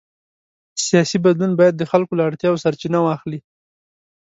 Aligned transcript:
سیاسي 0.85 1.17
بدلون 1.25 1.51
باید 1.59 1.75
د 1.77 1.83
خلکو 1.91 2.13
له 2.17 2.23
اړتیاوو 2.29 2.61
سرچینه 2.63 2.99
واخلي 3.01 3.39